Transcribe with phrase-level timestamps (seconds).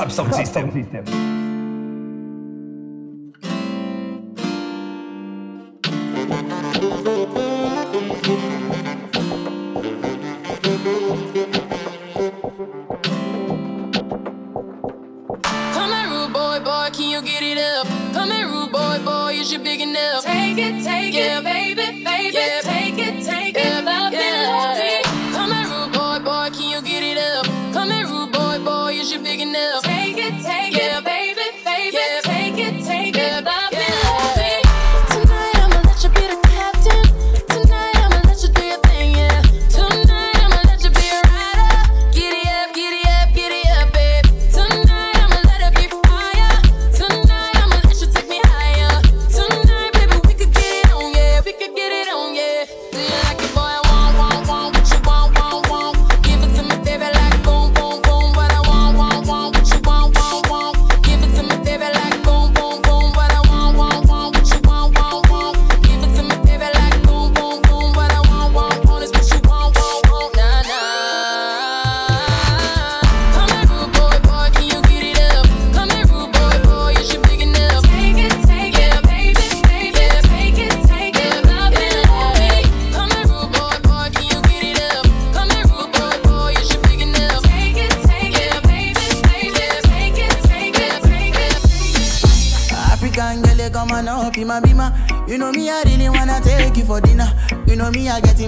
[0.00, 0.72] Subsong System.
[0.72, 1.29] System.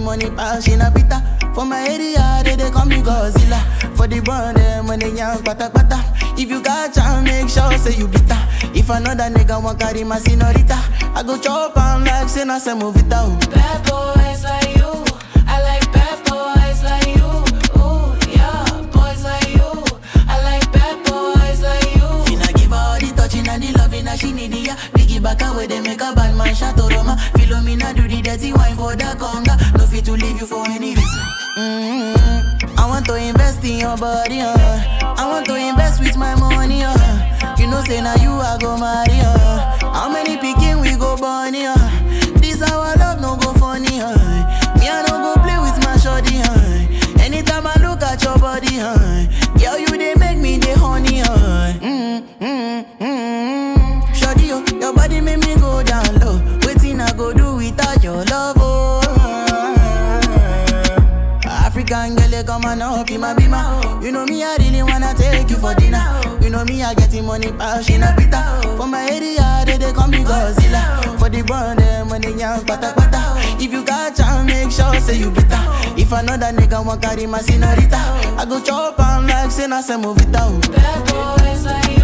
[0.03, 1.21] money pass she na bitter.
[1.55, 3.61] For my area, they, they call me Godzilla.
[3.97, 5.99] For the bond, eh, them when they young, pata pata.
[6.37, 8.39] If you got chance, make sure say you bitter.
[8.75, 10.79] If another nigga want carry my senorita,
[11.15, 14.22] I go chop and like say na it out Bad boy.
[37.93, 39.12] say now you I go marry.
[66.93, 68.77] I getting money pass, she not bitter.
[68.77, 71.19] For my area, they, they call me Godzilla.
[71.19, 75.19] For the brand, them money young, bata bata If you got chance, make sure say
[75.19, 75.63] you bitter.
[75.97, 79.95] If another nigga want carry my senorita I go chop and like, say, na se
[79.95, 82.02] movita Bad boys like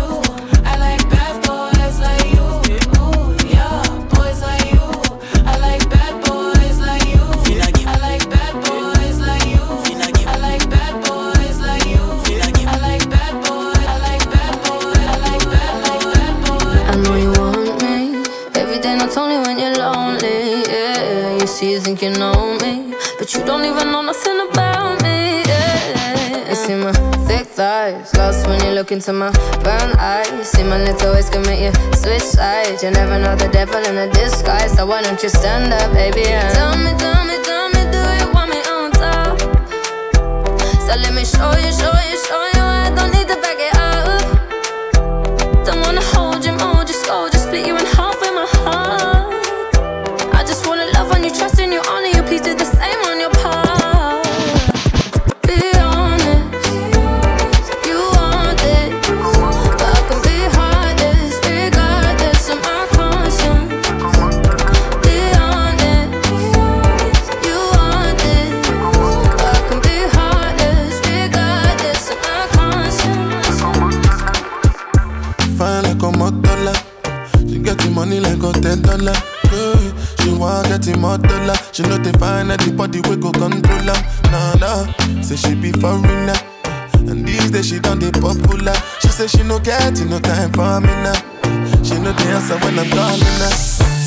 [21.88, 25.41] think you know me, but you don't even know nothing about me.
[25.49, 26.50] Yeah.
[26.50, 26.93] You see my
[27.26, 29.31] thick thighs, lost when you look into my
[29.62, 30.50] brown eyes.
[30.50, 32.82] See my little waist, commit you switch sides.
[32.82, 36.27] You never know the devil in a disguise, so why don't you stand up, baby?
[36.27, 39.41] And tell me, tell me, tell me, do you want me on top?
[40.84, 42.65] So let me show you, show you, show you.
[42.84, 44.21] I don't need to back it up.
[45.65, 47.97] Don't wanna hold you, mold you, scold you, split you in half.
[89.68, 91.12] get no time for me now.
[91.84, 93.53] She no dance when I'm calling her.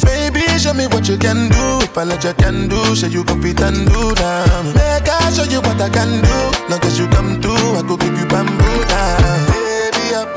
[0.03, 1.85] Baby, show me what you can do.
[1.85, 4.63] If I let you can do, show you can fit and do now.
[4.73, 6.37] Make I show you what I can do.
[6.69, 9.45] Long as you come through, I go give you bamboo now.
[9.53, 10.27] Baby, I'm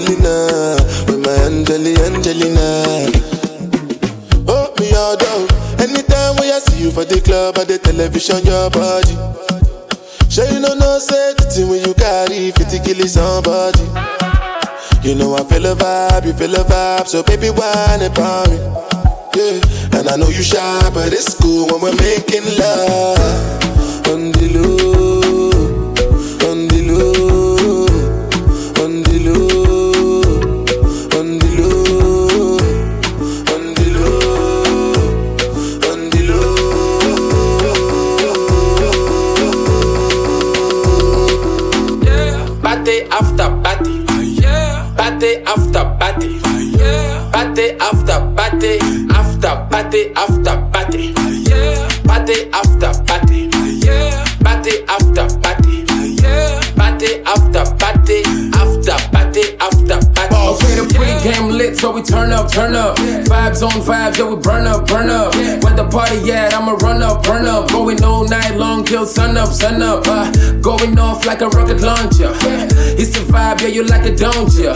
[0.00, 0.76] Angelina.
[1.06, 3.12] With my Angeli Angelina.
[4.48, 5.46] Oh, me all down.
[5.80, 9.12] Anytime when I see you for the club or the television, your body.
[10.30, 13.84] Sure you know no thing when you carry 50 kill somebody.
[15.02, 18.56] You know I feel a vibe, you feel a vibe, so baby whine about me.
[19.34, 23.18] Yeah, and I know you shy, but it's cool when we're making love
[24.08, 24.79] on the low,
[49.42, 51.14] After party after party.
[52.04, 52.92] Party after.
[53.04, 53.29] Party
[61.80, 62.96] so we turn up, turn up.
[62.98, 65.34] Vibes on vibes, yeah, we burn up, burn up.
[65.34, 66.52] Where the party at?
[66.52, 67.70] I'ma run up, burn up.
[67.70, 70.06] Going all night long till sun up, sun up.
[70.06, 70.30] Uh,
[70.60, 72.32] going off like a rocket launcher.
[73.00, 74.74] It's the vibe, yeah, you like it, don't ya?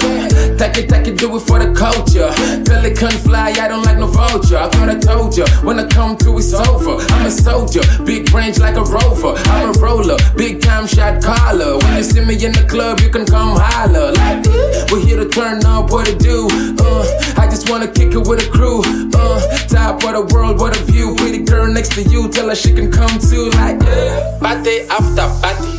[0.56, 2.33] Take it, take it, do it for the culture.
[2.65, 4.56] Pelican fly, I don't like no vulture.
[4.56, 7.05] I thought I told ya, when I come through, it's over.
[7.12, 9.35] I'm a soldier, big range like a rover.
[9.53, 11.77] I'm a roller, big time shot caller.
[11.77, 14.12] When you see me in the club, you can come holler.
[14.12, 14.47] Like,
[14.91, 16.49] we're here to turn up, what to do?
[16.81, 16.94] Uh,
[17.37, 18.82] I just wanna kick it with a crew.
[19.14, 21.14] Uh, top of the world, what a view.
[21.17, 23.50] Pretty girl next to you, tell her she can come too.
[23.50, 24.38] Like, yeah.
[24.41, 25.70] Party after party.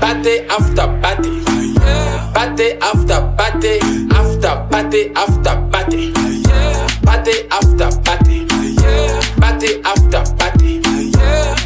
[0.00, 1.40] Party after party.
[2.34, 3.78] Party after party.
[4.12, 6.12] After party after party.
[7.04, 8.46] Party after party.
[9.40, 10.80] Party after party.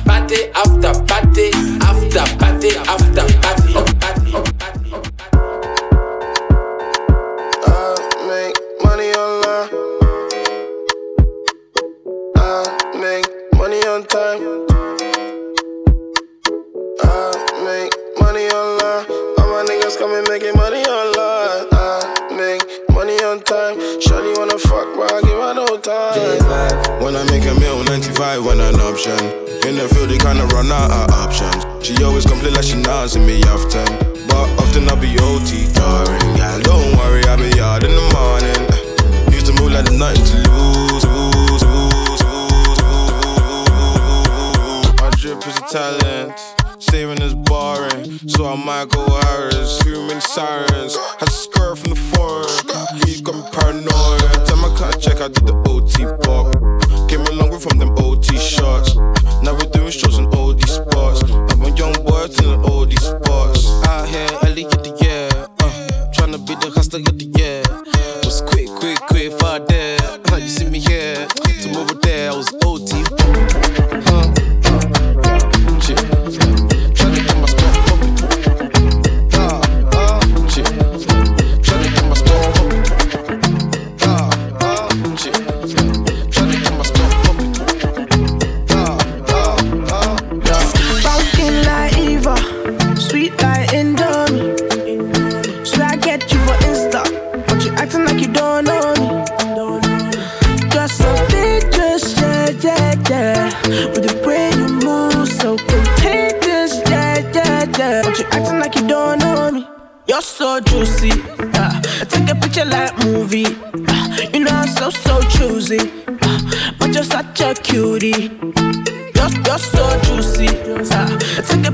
[0.05, 1.51] Party after party.
[1.83, 3.64] After party after party.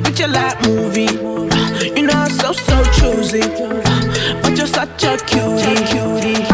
[0.02, 1.12] Picture like movie.
[1.96, 3.42] You know I'm so so choosy,
[4.42, 6.49] but you're such a cutie.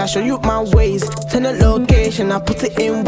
[0.00, 1.04] I show you my ways.
[1.30, 3.04] Send a location, I put it in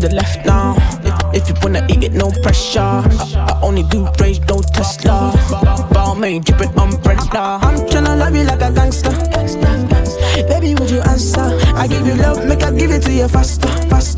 [0.00, 0.74] the left now.
[1.32, 2.80] If, you wanna eat it, no pressure.
[2.80, 3.04] I,
[3.36, 5.32] I only do range, no Tesla.
[5.92, 7.60] Balmain, dripping umbrella.
[7.62, 9.12] I'm tryna love you like a gangster.
[10.48, 11.46] Baby, would you answer?
[11.76, 14.09] I give you love, make I give it to you faster, faster,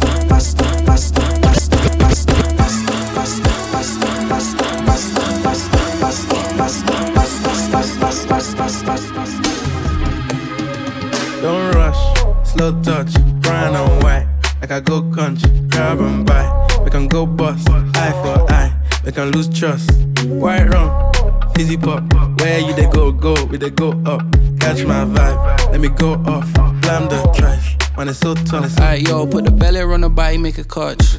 [21.82, 22.02] pop.
[22.40, 24.22] Where you they go, go, we they go up.
[24.60, 26.50] Catch my vibe, let me go off.
[26.82, 28.78] Blam the trash, man, it's so tough.
[28.78, 31.18] Alright, yo, put the belly on the body, make a catch.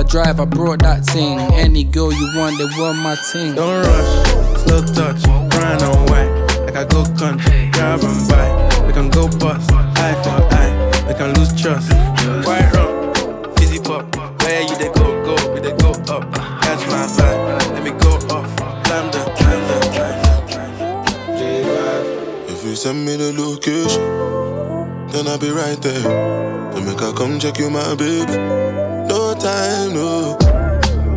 [0.01, 1.37] I drive, I brought that thing.
[1.53, 3.53] Any girl you want, they want my thing.
[3.53, 5.21] Don't rush, slow touch,
[5.53, 6.65] brown and white.
[6.65, 8.49] Like I go country, grab and buy.
[8.87, 11.05] We can go bust, eye for eye.
[11.07, 11.93] We can lose trust.
[12.49, 13.13] White rum,
[13.57, 14.09] fizzy pop.
[14.41, 16.25] Where you they go, go, we they go up.
[16.65, 18.49] Catch my vibe, let me go off.
[18.57, 19.77] Blam the, blam the,
[20.49, 20.71] blam
[21.37, 22.51] the.
[22.51, 24.01] If you send me the location,
[25.13, 26.73] then I'll be right there.
[26.73, 28.90] To make her come check you, my baby.
[29.41, 30.37] Time, no.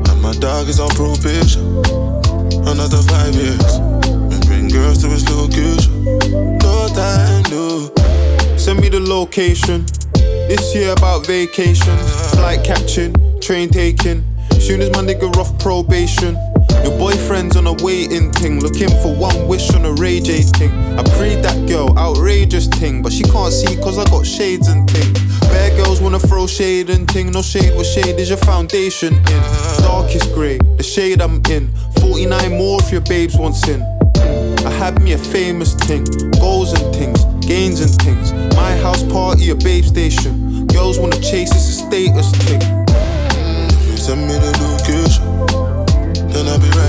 [0.08, 1.60] And my dog is on probation.
[2.66, 3.74] Another five years.
[3.74, 6.04] And bring girls to his location.
[6.60, 7.92] No time, no.
[8.56, 9.84] Send me the location.
[10.48, 14.24] This year about vacations, flight catching, train taking.
[14.58, 16.34] Soon as my nigga off probation.
[16.82, 20.70] Your boyfriend's on a waiting thing, looking for one wish on a Ray J thing.
[20.98, 24.88] I prayed that girl, outrageous thing, but she can't see cause I got shades and
[24.88, 25.23] thing.
[25.76, 29.42] Girls wanna throw shade and thing, no shade, what shade is your foundation in?
[29.78, 31.72] Darkest grey, the shade I'm in.
[32.00, 33.82] 49 more if your babes wants in.
[34.66, 36.04] I had me a famous thing,
[36.40, 38.32] goals and things, gains and things.
[38.54, 40.66] My house party, a babe station.
[40.68, 42.60] Girls wanna chase, it's a status thing.
[42.60, 45.24] If you send me the location,
[46.32, 46.83] then I'll be right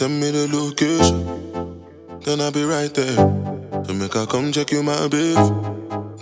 [0.00, 1.26] send me the location,
[2.22, 3.16] then I'll be right there.
[3.84, 5.34] To make her come check you, my baby.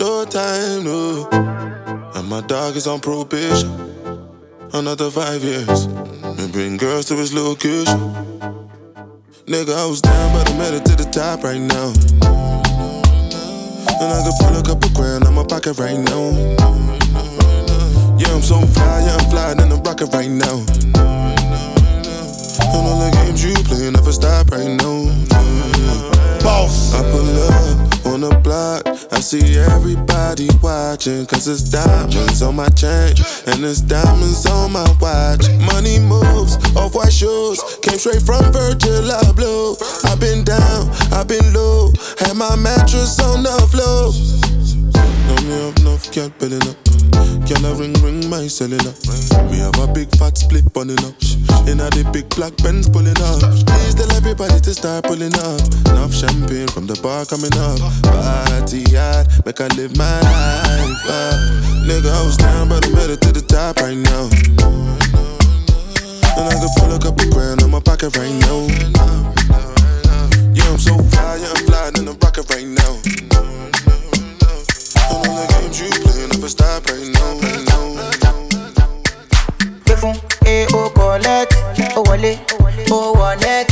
[0.01, 1.29] No time, no.
[2.17, 3.71] And my dog is on probation.
[4.73, 5.85] Another five years.
[6.25, 8.01] And bring girls to his location.
[9.47, 11.95] Nigga, I was down, but I made it to the top right now.
[14.03, 16.35] And I could pull a couple grand out my pocket right now.
[18.19, 21.18] Yeah, I'm so fly, yeah, I'm flying in the rocket right now.
[22.75, 25.09] And all the games you play never stop right now.
[26.43, 26.95] Boss.
[26.95, 28.87] I pull up on the block.
[29.13, 31.27] I see everybody watching.
[31.27, 33.15] Cause it's diamonds on my chain.
[33.47, 35.49] And it's diamonds on my watch.
[35.73, 37.61] Money moves, off white shoes.
[37.83, 39.77] Came straight from Virgil Abloh.
[40.05, 41.93] I've been down, I've been low.
[42.19, 44.13] Had my mattress on the floor.
[45.27, 46.88] Know me have enough belling up.
[47.49, 48.93] Can I ring ring my cellular?
[49.51, 51.15] We have a big fat split pulling up.
[51.69, 53.41] In a the big black Benz pulling up.
[53.41, 55.61] Please tell everybody to start pulling up.
[55.93, 57.81] Enough champagne from the bar coming up.
[58.05, 61.05] Party hard, make I live my life.
[61.09, 61.37] Uh,
[61.89, 64.29] nigga, I was down, but I'm headed to the top right now.
[66.37, 68.69] And I could pull a couple grand in my pocket right now.
[70.55, 73.08] Yeah, I'm so fly, yeah, I'm flying in the rocket right now
[75.69, 77.41] games you play, never stop right now.
[77.41, 77.69] Right
[80.73, 81.55] oh, collect,
[81.97, 82.39] oh, wallet,
[82.91, 83.69] oh, wallet.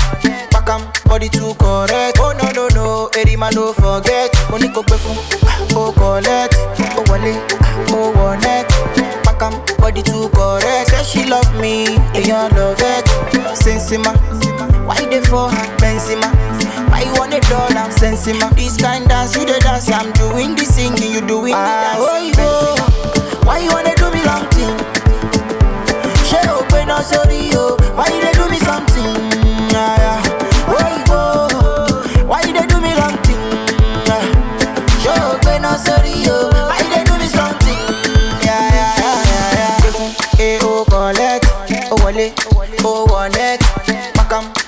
[0.51, 2.19] Pakam, body too correct.
[2.21, 4.31] Oh, no, no, no, Erima, no forget.
[4.51, 5.17] Money go befun,
[5.75, 6.55] oh, collect,
[6.97, 7.43] oh, wallet,
[7.91, 8.67] oh, wallet.
[9.25, 10.91] Pakam, body too correct.
[10.91, 13.05] Say she love me, eh, I love it.
[13.57, 14.13] Sensima,
[14.87, 16.56] why they for her, Benzema?
[16.97, 19.91] I want it all, I'm sensing my This kind dance, you the dance.
[19.93, 23.45] I'm doing the singing, you doing the dance ah, oh, oh.
[23.45, 24.73] Why you wanna do me long thing?
[26.25, 27.77] She open up, sorry, yo.
[27.93, 29.13] Why you do me something?
[29.77, 30.37] Ah, yeah.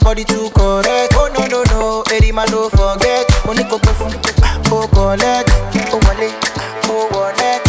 [0.09, 1.18] body too correct.
[3.79, 4.07] Ogofu,
[4.75, 5.47] Ogolet,
[5.93, 6.29] Owale,
[6.91, 7.63] Owonet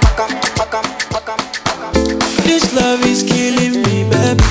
[0.00, 4.44] Pakam, pakam, pakam, pakam This love is killing me, baby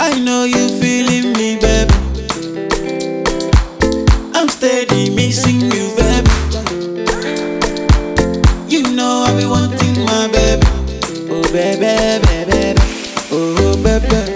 [0.00, 1.94] I know you feeling me, baby
[4.34, 6.30] I'm steady missing you, baby
[8.68, 10.66] You know I be wanting my baby
[11.30, 12.82] Oh, baby, baby, baby
[13.30, 14.33] Oh, baby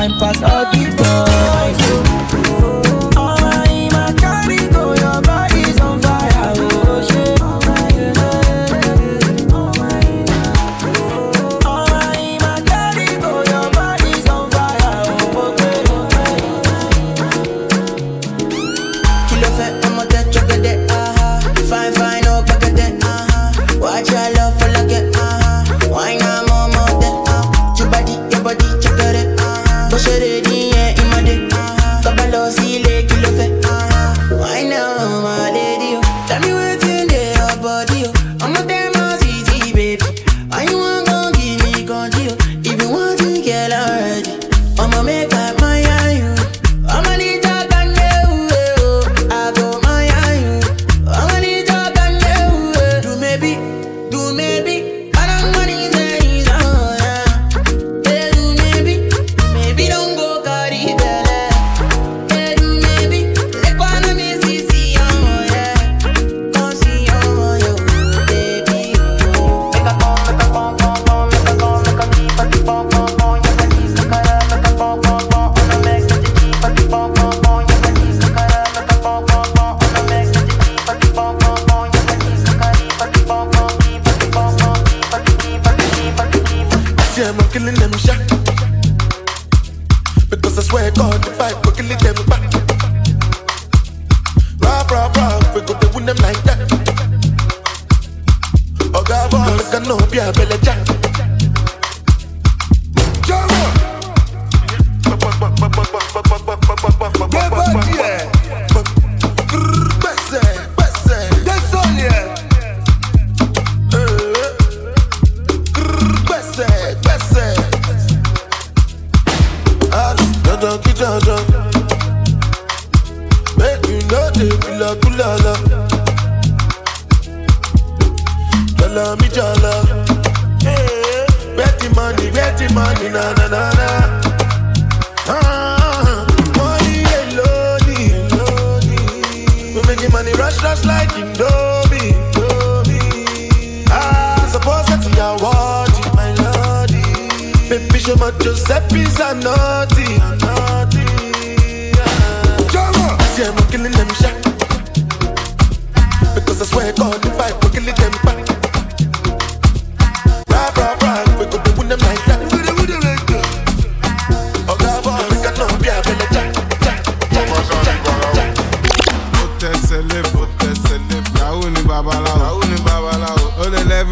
[0.00, 1.29] wine past all the.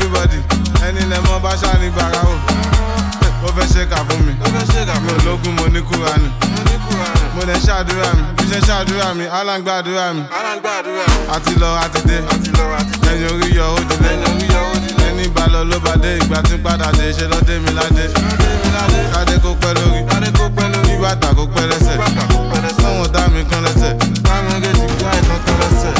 [0.08, 0.38] anybody.
[0.86, 2.34] Ẹni lẹ mọ bá ṣáàní bara o.
[3.44, 4.32] Ó fẹ́ ṣe kà fún mi.
[5.02, 5.08] Mi.
[5.12, 6.28] ò lókun mo ní kúra ni.
[7.34, 8.22] Mo lè ṣàdúrà mi.
[8.36, 10.22] Bí ṣe ṣàdúrà mi alágbàdúrà mi.
[11.34, 12.18] Àti lọ àti dé.
[13.04, 14.10] Lẹ́yìn orí yọ ó ti dé.
[15.08, 16.10] Ẹni bá lọ ló bá dé.
[16.18, 18.04] Ìgbà tí padà dé ṣe lọ dé mi ládé.
[19.14, 20.00] Kádé kó pẹ́ lórí.
[20.86, 21.96] Bí bàtà kó pẹ́ lẹ́sẹ̀.
[22.82, 23.92] Táwọn dá mi kán lẹ́sẹ̀.
[24.26, 25.92] Táwọn gé ti gbá ìtàn kán lẹ́sẹ̀.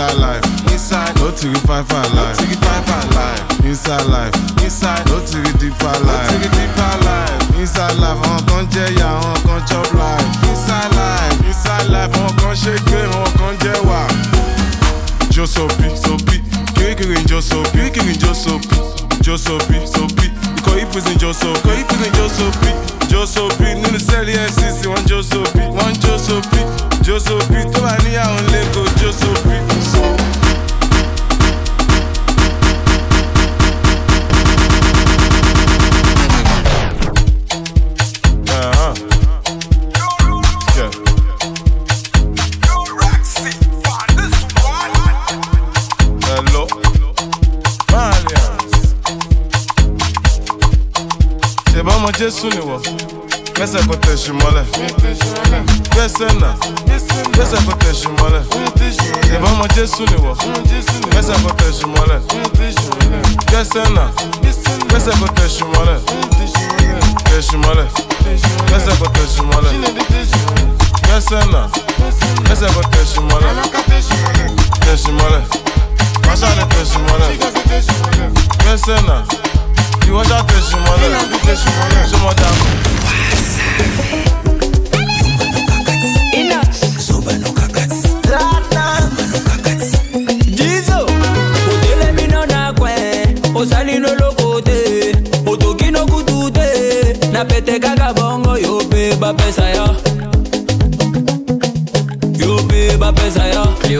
[0.00, 3.64] Inside life, inside, no to the five life, no to the five life.
[3.68, 4.32] Inside life,
[4.64, 7.60] inside, no to deeper life, no to deeper life.
[7.60, 10.24] Inside life, àwọn kan jẹ ya, àwọn kan chop life.
[10.48, 14.00] Inside life, inside life, àwọn kan ṣe gbé, àwọn kan jẹ wà.
[15.30, 16.40] Jo sopi, sopi,
[16.74, 18.76] kirikiri ń jo sopi, kirikiri ń jo sopi,
[19.20, 20.26] jo sopi, sopi.
[20.56, 22.70] Ikọ̀ ìpèsè jo sopi, ikọ̀ ìpèsè jo sopi,
[23.12, 23.68] jo sopi.
[23.84, 26.60] Nínú sẹ́ẹ̀lì FCC, wọ́n jo sopi, wọ́n jo sopi,
[27.04, 29.56] Josopi tó bá níyàwó ńlẹ́ kó Josopi.
[52.20, 52.78] Jésù ni wọ̀,
[53.58, 54.64] mẹ́sẹ̀ kò tẹ̀sùn mọ́lẹ̀.
[56.00, 56.54] besena
[57.36, 58.40] pesa pakeshi mole.
[59.36, 60.34] Ebama jesu ni wo.
[61.10, 62.20] Pesa pakeshi mole.
[63.52, 64.08] Besena
[64.88, 66.00] pesa pakeshi mole.
[67.24, 67.84] Keshi mole.
[68.70, 69.68] Pesa pakeshi mole.
[71.08, 71.68] Besena
[72.48, 73.46] pesa pakeshi mole.
[74.80, 75.42] Keshi mole.
[76.26, 77.38] Mashana keshi mole.
[78.64, 79.24] Besena
[80.08, 81.16] iwọjà keshi mole.
[82.10, 82.48] Ṣọmọdà.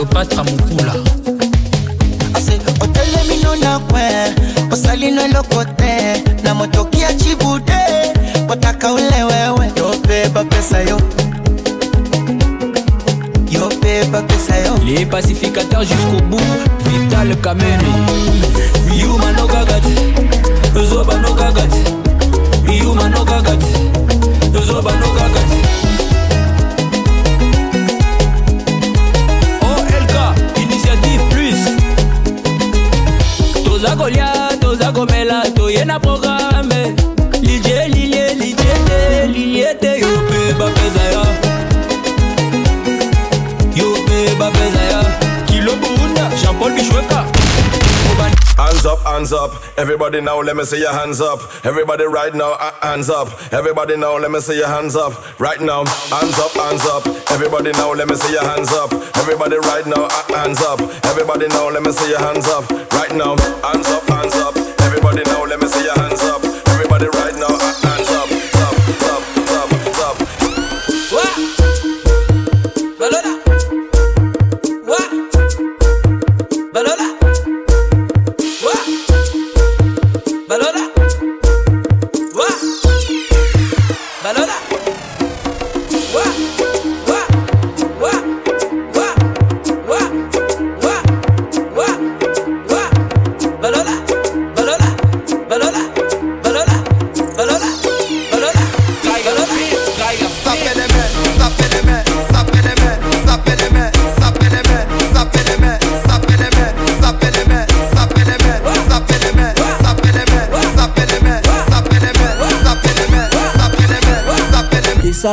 [0.00, 0.94] cléopatra mokula
[2.34, 4.02] ase otelemino na kwe
[4.72, 7.74] osalino eloko te na motoki ya cibude
[8.48, 9.72] otaka ule wewe.
[9.76, 10.98] Yo mpe bapesa yo.
[13.50, 14.74] Yo mpe bapesa yo.
[14.86, 16.40] Les pacificateurs jusqu'au bout
[16.84, 17.90] vital kamene.
[18.96, 23.89] Yuma nokaka te zoba nokaka te yuma nokaka te
[35.84, 36.94] na programme.
[37.42, 41.24] Lilie, lilie, te, lilie te, yo pe ba pesa ya.
[43.74, 45.00] Yo pe ba pesa ya.
[45.46, 47.24] Kilo Bunda, Jean-Paul Bichweka.
[48.56, 49.52] Hands up, hands up.
[49.78, 51.40] Everybody now, let me see your hands up.
[51.64, 53.28] Everybody right now, uh, hands up.
[53.52, 55.12] Everybody now, let me see your hands up.
[55.40, 57.06] Right now, hands up, hands up.
[57.30, 58.92] Everybody now, let me see your hands up.
[59.16, 60.80] Everybody right now, uh, hands up.
[61.06, 62.70] Everybody now, let me see your hands up.
[62.92, 64.56] Right now, hands up, hands up.
[64.80, 66.09] Everybody now, let me see your hands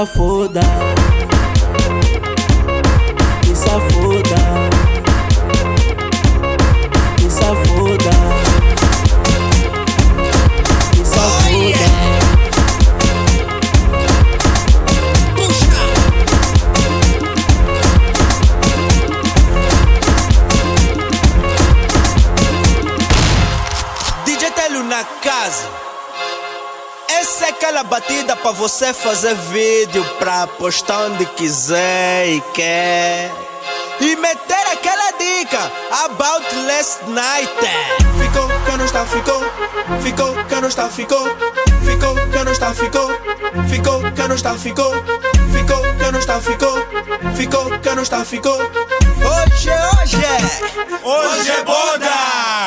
[0.05, 0.96] foda.
[28.67, 33.32] Você fazer vídeo pra postar onde quiser e quer.
[34.01, 35.71] e meter aquela dica
[36.03, 37.49] about last night.
[38.19, 39.41] Ficou, que não está, ficou.
[40.01, 41.30] Ficou, que não está, ficou.
[41.86, 43.10] Ficou, que não está, ficou.
[43.69, 44.91] Ficou, que não está, ficou.
[45.53, 46.77] Ficou, que não está, ficou.
[47.38, 48.60] Ficou, que não está, ficou.
[48.60, 49.69] Hoje,
[50.01, 50.17] hoje,
[51.06, 52.66] hoje é boda.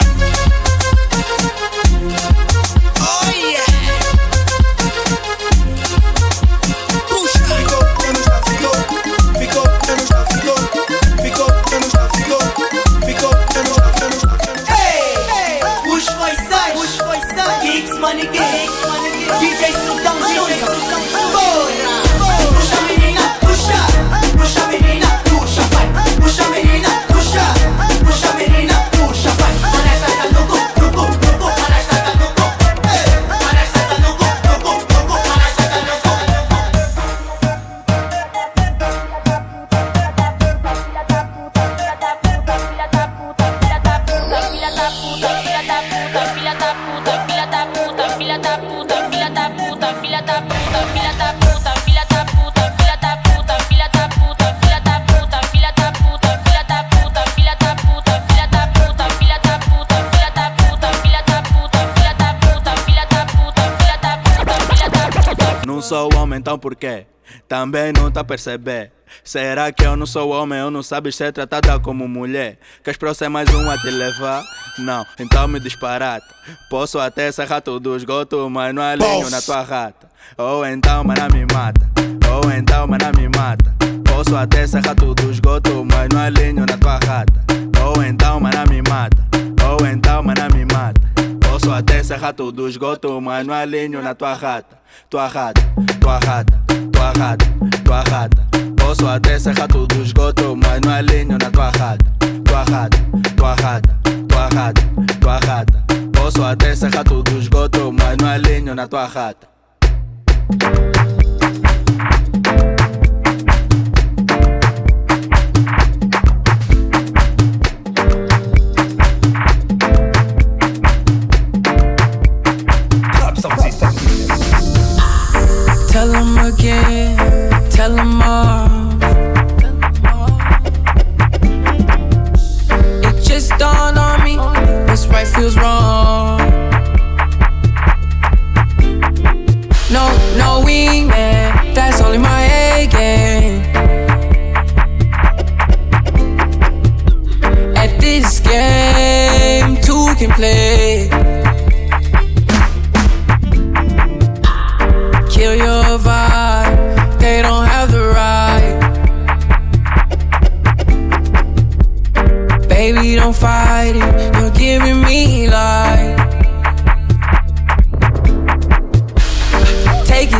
[66.34, 67.06] Então por quê?
[67.48, 68.92] Também não tá a perceber.
[69.24, 72.58] Será que eu não sou homem ou não sabes ser tratada como mulher?
[72.82, 74.42] Queres pra eu ser mais um a te levar?
[74.78, 76.26] Não, então me disparata.
[76.68, 80.08] Posso até ser rato do esgoto, mas não alinho na tua rata.
[80.38, 81.90] Ou então, mana me mata.
[82.32, 83.74] Ou então, mana me mata.
[84.04, 87.44] Posso até ser rato do esgoto, mas não alinho na tua rata.
[87.84, 89.26] Ou então, mana me mata.
[89.68, 91.00] Ou então, mana me mata.
[91.40, 94.79] Posso até ser rato do esgoto, mas não alinho na tua rata.
[95.10, 95.60] Tua rata,
[96.00, 97.44] tua rata, tua rata,
[97.84, 98.46] tua rata.
[98.76, 102.04] Posso até ser rato do esgoto, mas não alinho na tua rata.
[102.44, 102.98] Tua rata,
[103.36, 104.82] tua rata, tua rata,
[105.20, 105.84] tua rata.
[106.12, 109.48] Posso até ser rato do esgoto, mas não alinho na tua rata.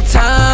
[0.02, 0.49] Time,